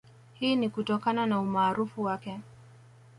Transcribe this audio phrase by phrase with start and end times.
[0.33, 2.39] Hii ni kutokana na umaarufu wake